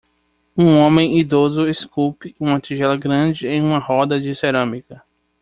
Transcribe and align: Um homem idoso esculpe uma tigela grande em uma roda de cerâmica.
Um 0.57 0.79
homem 0.79 1.19
idoso 1.19 1.69
esculpe 1.69 2.35
uma 2.39 2.59
tigela 2.59 2.97
grande 2.97 3.47
em 3.47 3.61
uma 3.61 3.77
roda 3.77 4.19
de 4.19 4.33
cerâmica. 4.33 5.03